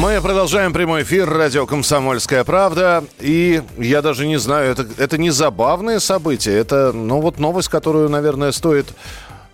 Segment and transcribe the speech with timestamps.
[0.00, 3.04] Мы продолжаем прямой эфир радио «Комсомольская правда».
[3.20, 6.56] И я даже не знаю, это, это не забавное событие.
[6.58, 8.86] Это, ну, вот новость, которую, наверное, стоит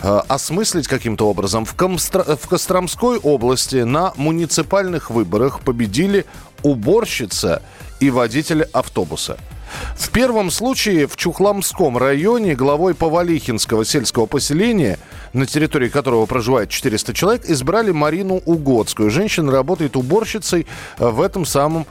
[0.01, 1.66] э, осмыслить каким-то образом.
[1.66, 2.23] В, Комстра...
[2.23, 6.25] в Костромской области на муниципальных выборах победили
[6.63, 7.61] уборщица
[8.01, 9.37] и водитель автобуса–
[9.97, 14.99] в первом случае в Чухламском районе главой Повалихинского сельского поселения,
[15.33, 19.11] на территории которого проживает 400 человек, избрали Марину Угодскую.
[19.11, 20.66] Женщина работает уборщицей
[20.98, 21.87] в этом самом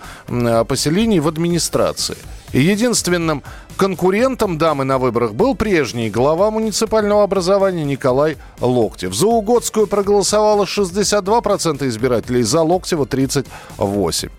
[0.67, 2.17] поселении в администрации.
[2.53, 3.44] Единственным
[3.77, 9.14] конкурентом дамы на выборах был прежний глава муниципального образования Николай Локтев.
[9.14, 14.31] За Угодскую проголосовало 62% избирателей, за Локтева 38%.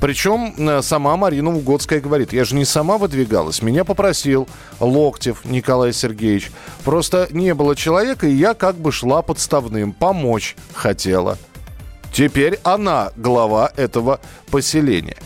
[0.00, 5.92] Причем э, сама Марина Угодская говорит, я же не сама выдвигалась, меня попросил Локтев Николай
[5.92, 6.52] Сергеевич.
[6.84, 11.36] Просто не было человека, и я как бы шла подставным, помочь хотела.
[12.16, 15.18] Теперь она глава этого поселения.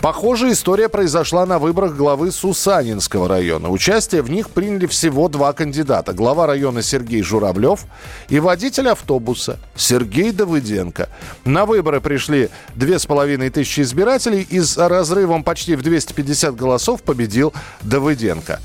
[0.00, 3.70] Похожая история произошла на выборах главы Сусанинского района.
[3.70, 6.12] Участие в них приняли всего два кандидата.
[6.12, 7.86] Глава района Сергей Журавлев
[8.28, 11.08] и водитель автобуса Сергей Давыденко.
[11.44, 17.02] На выборы пришли две с половиной тысячи избирателей и с разрывом почти в 250 голосов
[17.02, 18.60] победил Давыденко.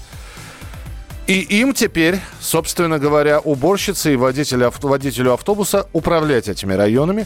[1.28, 4.68] И им теперь, собственно говоря, уборщице и водителю,
[5.34, 7.26] автобуса управлять этими районами.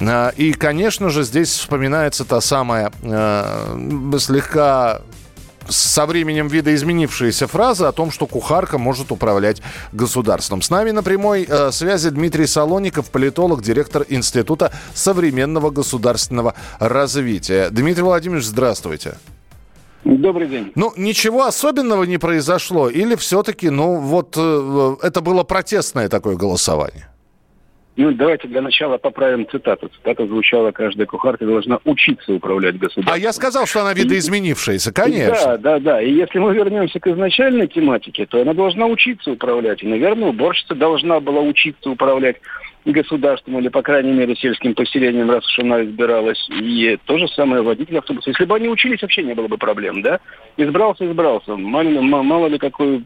[0.00, 5.02] А, и, конечно же, здесь вспоминается та самая э, слегка
[5.68, 10.62] со временем видоизменившаяся фраза о том, что кухарка может управлять государством.
[10.62, 17.68] С нами на прямой э, связи Дмитрий Солоников, политолог, директор Института современного государственного развития.
[17.70, 19.18] Дмитрий Владимирович, здравствуйте.
[20.04, 20.72] Добрый день.
[20.74, 22.88] Ну, ничего особенного не произошло?
[22.88, 27.08] Или все-таки, ну, вот э, это было протестное такое голосование?
[27.98, 29.88] Ну, давайте для начала поправим цитату.
[29.88, 33.12] Цитата звучала, каждая кухарка должна учиться управлять государством.
[33.12, 35.58] А я сказал, что она видоизменившаяся, конечно.
[35.58, 36.00] Да, да, да.
[36.00, 39.82] И если мы вернемся к изначальной тематике, то она должна учиться управлять.
[39.82, 42.36] И, наверное, уборщица должна была учиться управлять
[42.84, 46.48] государством или, по крайней мере, сельским поселением, раз уж она избиралась.
[46.50, 48.30] И то же самое водитель автобуса.
[48.30, 50.20] Если бы они учились, вообще не было бы проблем, да?
[50.56, 51.56] Избрался, избрался.
[51.56, 53.04] Мало, мало ли какой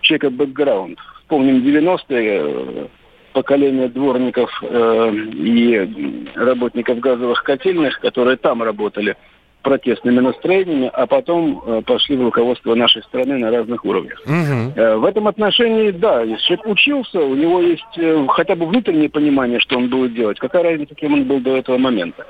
[0.00, 0.98] человека бэкграунд.
[1.28, 2.88] Помним 90-е,
[3.32, 9.16] поколение дворников э, и работников газовых котельных, которые там работали
[9.62, 14.20] протестными настроениями, а потом э, пошли в руководство нашей страны на разных уровнях.
[14.24, 14.72] Угу.
[14.76, 19.10] Э, в этом отношении, да, если человек учился, у него есть э, хотя бы внутреннее
[19.10, 20.38] понимание, что он будет делать.
[20.38, 22.24] Какая разница, кем он был до этого момента.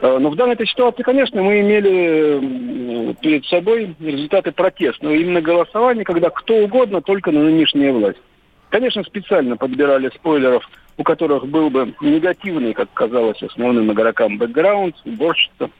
[0.00, 6.30] Э, но в данной ситуации, конечно, мы имели перед собой результаты протестного именно голосования, когда
[6.30, 8.18] кто угодно, только на нынешняя власть.
[8.70, 15.70] Конечно, специально подбирали спойлеров, у которых был бы негативный, как казалось основным игрокам, бэкграунд, уборщица,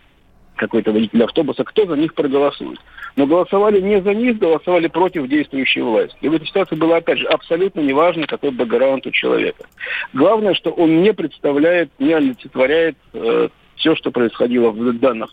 [0.57, 2.79] какой-то водитель автобуса, кто за них проголосует.
[3.17, 6.17] Но голосовали не за них, голосовали против действующей власти.
[6.21, 9.65] И в этой ситуации было, опять же, абсолютно неважно, какой бэкграунд у человека.
[10.13, 15.31] Главное, что он не представляет, не олицетворяет э, все, что происходило в данных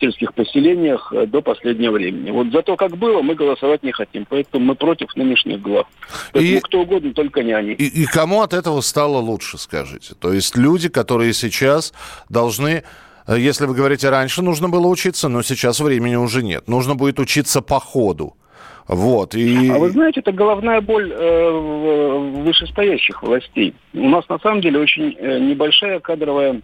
[0.00, 2.30] сельских поселениях э, до последнего времени.
[2.30, 4.26] Вот за то, как было, мы голосовать не хотим.
[4.28, 5.86] Поэтому мы против нынешних глав.
[6.32, 7.72] Поэтому и, кто угодно, только не они.
[7.72, 10.14] И, и кому от этого стало лучше, скажите?
[10.14, 11.92] То есть люди, которые сейчас
[12.28, 12.84] должны...
[13.26, 16.68] Э, если вы говорите, раньше нужно было учиться, но сейчас времени уже нет.
[16.68, 18.34] Нужно будет учиться по ходу.
[18.88, 19.68] Вот, и...
[19.68, 21.50] А вы знаете, это головная боль э,
[22.42, 23.74] вышестоящих властей.
[23.92, 26.62] У нас на самом деле очень э, небольшая кадровая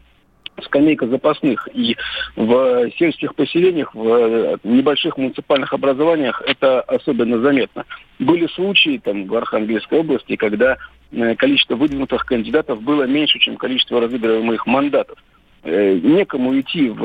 [0.63, 1.69] скамейка запасных.
[1.75, 1.97] И
[2.37, 7.85] в сельских поселениях, в э, небольших муниципальных образованиях это особенно заметно.
[8.19, 10.77] Были случаи там в Архангельской области, когда
[11.13, 15.19] э, количество выдвинутых кандидатов было меньше, чем количество разыгрываемых мандатов.
[15.67, 17.01] Э, некому идти в,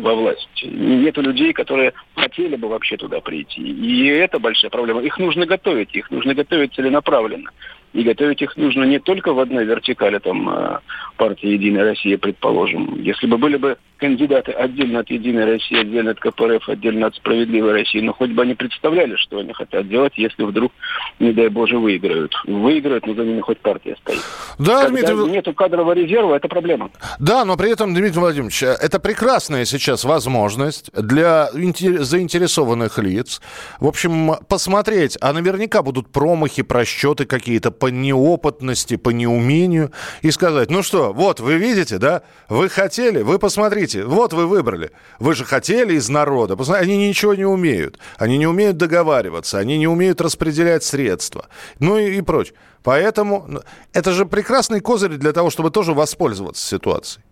[0.00, 0.48] во власть.
[0.62, 3.62] Нету людей, которые хотели бы вообще туда прийти.
[3.62, 5.02] И это большая проблема.
[5.02, 7.50] Их нужно готовить, их нужно готовить целенаправленно.
[7.94, 10.78] И готовить их нужно не только в одной вертикали, там, э,
[11.16, 13.00] партии «Единая Россия», предположим.
[13.00, 17.72] Если бы были бы кандидаты отдельно от «Единой России», отдельно от КПРФ, отдельно от «Справедливой
[17.72, 20.72] России», но хоть бы они представляли, что они хотят делать, если вдруг,
[21.20, 22.34] не дай Боже, выиграют.
[22.46, 24.20] Выиграют, но за ними хоть партия стоит.
[24.58, 25.32] Да, Когда Дмитрий...
[25.32, 26.90] нету кадрового резерва, это проблема.
[27.18, 33.40] Да, но при этом, Дмитрий Владимирович, это прекрасная сейчас возможность для заинтересованных лиц,
[33.80, 40.70] в общем, посмотреть, а наверняка будут промахи, просчеты какие-то по неопытности, по неумению, и сказать,
[40.70, 42.20] ну что, вот, вы видите, да,
[42.50, 47.44] вы хотели, вы посмотрите, вот вы выбрали, вы же хотели из народа, они ничего не
[47.44, 51.46] умеют, они не умеют договариваться, они не умеют распределять средства,
[51.80, 52.54] ну и, и прочее.
[52.82, 53.62] Поэтому
[53.92, 57.24] это же прекрасный козырь для того, чтобы тоже воспользоваться ситуацией.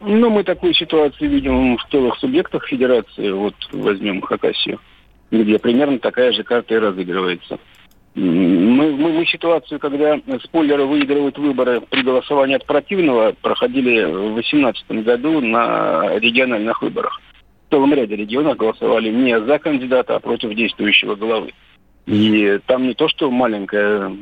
[0.00, 3.30] Ну, мы такую ситуацию видим в целых субъектах Федерации.
[3.30, 4.80] Вот возьмем Хакасию,
[5.30, 7.60] где примерно такая же карта и разыгрывается.
[8.14, 15.04] Мы, мы, мы ситуацию, когда спойлеры выигрывают выборы при голосовании от противного, проходили в 2018
[15.04, 17.20] году на региональных выборах.
[17.68, 21.52] В целом ряде регионов голосовали не за кандидата, а против действующего главы.
[22.04, 24.14] И там не то, что маленькое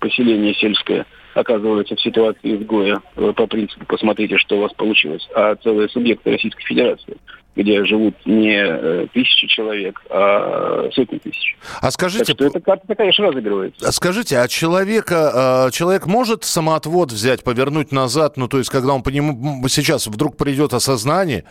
[0.00, 5.88] поселение сельское оказывается в ситуации изгоя по принципу «посмотрите, что у вас получилось», а целые
[5.88, 7.16] субъекты Российской Федерации–
[7.56, 11.56] где живут не э, тысячи человек, а сотни тысяч.
[11.80, 12.24] А скажите...
[12.26, 13.86] Так что эта карта, конечно, разыгрывается.
[13.86, 15.30] А скажите, а человека,
[15.66, 18.36] а, человек может самоотвод взять, повернуть назад?
[18.36, 21.44] Ну, то есть, когда он по нему сейчас вдруг придет осознание,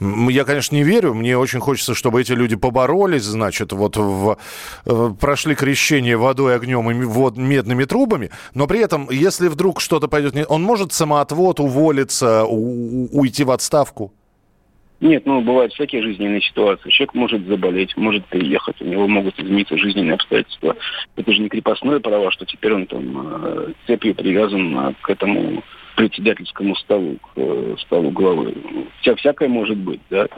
[0.00, 4.38] я, конечно, не верю, мне очень хочется, чтобы эти люди поборолись, значит, вот в,
[4.84, 10.08] в, прошли крещение водой, огнем и вод, медными трубами, но при этом, если вдруг что-то
[10.08, 14.12] пойдет, он может самоотвод, уволиться, у, уйти в отставку?
[15.02, 16.88] Нет, ну, бывают всякие жизненные ситуации.
[16.90, 20.76] Человек может заболеть, может приехать, у него могут измениться жизненные обстоятельства.
[21.16, 25.64] Это же не крепостное право, что теперь он там э, цепью привязан э, к этому
[25.96, 28.54] председательскому столу, к э, столу главы.
[29.00, 30.28] Вся, всякое может быть, да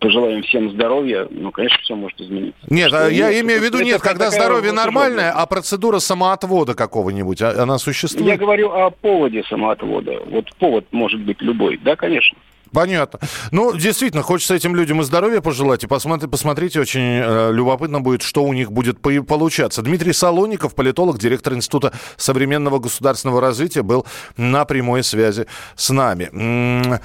[0.00, 2.60] пожелаем всем здоровья, ну, конечно, все может измениться.
[2.68, 7.40] Нет, что, я нет, имею в виду, нет, когда здоровье нормальное, а процедура самоотвода какого-нибудь,
[7.42, 8.26] а, она существует?
[8.26, 10.20] Я говорю о поводе самоотвода.
[10.26, 12.36] Вот повод может быть любой, да, конечно.
[12.72, 13.20] Понятно.
[13.50, 15.84] Ну, действительно, хочется этим людям и здоровья пожелать.
[15.84, 19.82] И посмотри, посмотрите, очень э, любопытно будет, что у них будет по- получаться.
[19.82, 24.06] Дмитрий Солоников, политолог, директор Института современного государственного развития, был
[24.36, 27.00] на прямой связи с нами.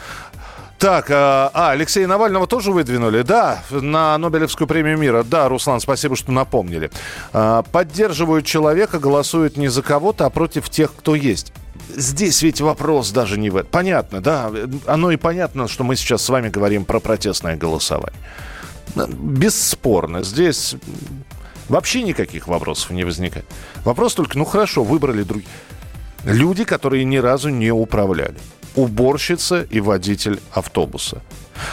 [0.84, 3.22] Так, а, а, Алексея Навального тоже выдвинули?
[3.22, 5.24] Да, на Нобелевскую премию мира.
[5.24, 6.92] Да, Руслан, спасибо, что напомнили.
[7.32, 11.54] А, поддерживают человека, голосуют не за кого-то, а против тех, кто есть
[11.90, 13.72] здесь ведь вопрос даже не в этом.
[13.72, 14.52] Понятно, да,
[14.86, 18.20] оно и понятно, что мы сейчас с вами говорим про протестное голосование.
[18.96, 20.76] Бесспорно, здесь
[21.70, 23.46] вообще никаких вопросов не возникает.
[23.84, 25.50] Вопрос только, ну хорошо, выбрали другие.
[26.24, 28.38] Люди, которые ни разу не управляли.
[28.76, 31.22] Уборщица и водитель автобуса.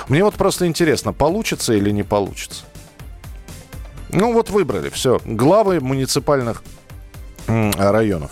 [0.09, 2.65] Мне вот просто интересно, получится или не получится.
[4.11, 5.21] Ну вот выбрали, все.
[5.25, 6.63] Главы муниципальных
[7.47, 8.31] районов.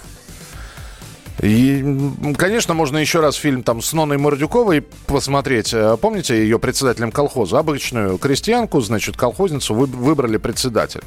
[1.40, 1.84] И,
[2.36, 5.72] конечно, можно еще раз фильм там с Ноной Мордюковой посмотреть.
[5.72, 7.60] Э, помните ее председателем колхоза?
[7.60, 11.02] Обычную крестьянку, значит, колхозницу выбрали председатель.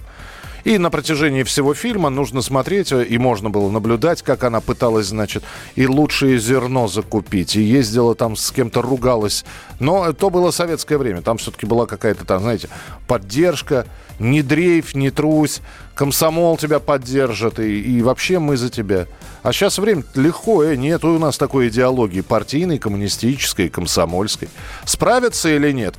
[0.63, 5.08] И на протяжении всего фильма нужно смотреть, э, и можно было наблюдать, как она пыталась,
[5.08, 5.44] значит,
[5.75, 9.44] и лучшее зерно закупить, и ездила там с кем-то ругалась.
[9.80, 12.69] Но то было советское время, там все-таки была какая-то там, знаете,
[13.08, 13.88] поддержка,
[14.19, 15.62] не дрейф, не трусь,
[15.96, 19.08] комсомол тебя поддержит, и, и вообще мы за тебя.
[19.44, 24.50] А сейчас время легко, э, нет у нас такой идеологии партийной, коммунистической, комсомольской.
[24.86, 25.96] Справятся или нет?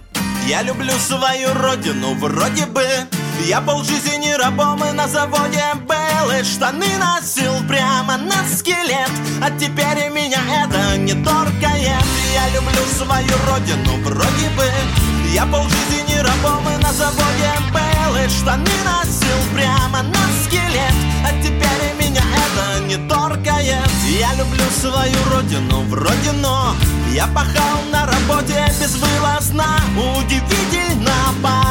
[0.46, 2.82] Я люблю свою родину, вроде бы
[3.44, 9.10] Я полжизни рабом и на заводе был И штаны носил прямо на скелет.
[9.42, 12.48] А теперь меня это не торкает Я.
[12.54, 14.64] Люблю свою родину, вроде бы.
[15.34, 20.94] Я полжизни рабом и на заводе был И штаны носил прямо на скелет.
[21.26, 24.34] А теперь меня это не торкает Я.
[24.34, 26.76] Люблю свою родину, вроде но
[27.10, 29.80] Я пахал на работе безвылазно.
[29.96, 31.12] Удивительно,
[31.42, 31.61] Как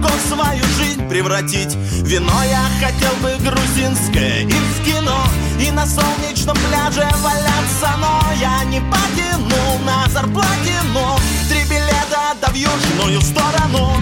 [0.00, 1.74] легко свою жизнь превратить.
[2.02, 5.18] Вино я хотел бы грузинское и в кино
[5.60, 12.48] И на солнечном пляже валяться Но я не потянул на зарплате, но Три билета да
[12.48, 13.92] в южную сторону.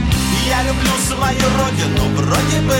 [0.46, 2.76] Я люблю свою родину, вроде бы.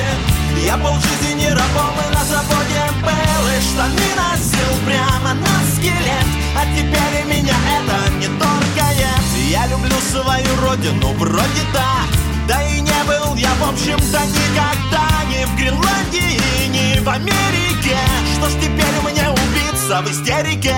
[0.64, 6.26] Я полжизни рабом и на заводе был И штаны носил прямо на скелет.
[6.56, 9.66] А теперь меня это не торкает Я.
[9.66, 15.55] Люблю свою родину, вроде да Да и не был я, в общем-то, никогда Ни в
[15.55, 17.99] Гренландии, ни в Америке.
[18.35, 20.75] Что ж теперь мне убиться в истерике?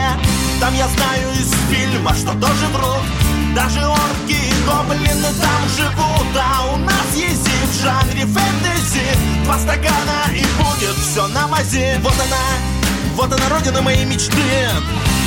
[0.59, 3.07] Сам я знаю из фильма, что тоже врут
[3.55, 9.07] Даже орки и гоблины там живут А у нас есть в жанре фэнтези.
[9.45, 12.81] Два стакана и будет все на мазе Вот она,
[13.15, 14.35] вот она родина моей мечты.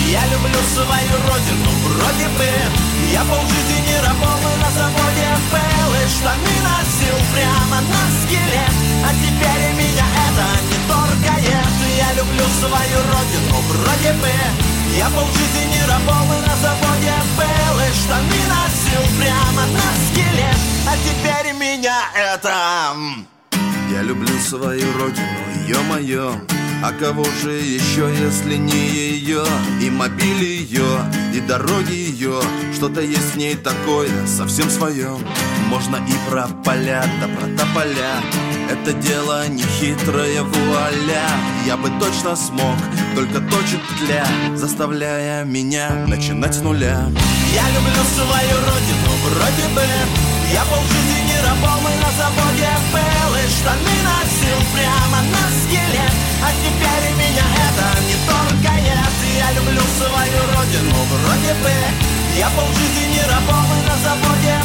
[0.10, 2.46] Я люблю свою родину, вроде бы.
[3.12, 4.70] Я полжизни работал на
[15.04, 20.60] я полжизни работал на заводе был И штаны носил прямо на скелет.
[20.88, 22.96] А теперь меня это...
[23.92, 25.28] Я люблю свою родину,
[25.68, 26.36] ё-моё.
[26.84, 29.46] А кого же еще, если не ее
[29.82, 31.00] И мобиль ее,
[31.34, 32.42] и дороги ее
[32.74, 35.18] Что-то есть в ней такое, совсем свое
[35.70, 38.20] Можно и про поля, да про тополя
[38.74, 41.30] Это дело не хитрое вуаля.
[41.64, 42.76] Я бы точно смог,
[43.14, 44.26] только точит тля
[44.56, 47.06] Заставляя меня начинать с нуля.
[47.54, 49.86] Я люблю свою родину, вроде бы.
[50.52, 53.36] Я полжизни работал на заводе был.
[53.38, 56.16] И штаны носил прямо на скелет.
[56.42, 63.78] А теперь меня это не торкает Я люблю свою родину, вроде бы Я полжизни работал
[63.86, 64.58] на заводе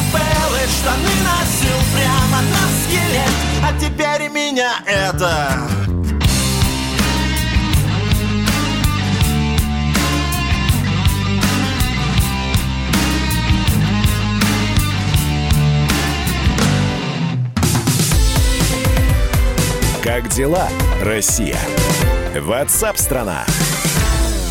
[0.65, 3.33] И штаны носил прямо на скелет
[3.63, 5.69] А теперь меня это...
[20.03, 20.69] Как дела,
[21.03, 21.59] Россия?
[22.35, 23.45] Ватсап-страна!
[23.47, 23.68] страна